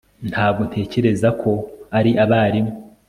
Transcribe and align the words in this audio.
ntabwo 0.29 0.61
ntekereza 0.69 1.29
ko 1.41 1.51
ari 1.97 2.11
abarimu 2.23 2.71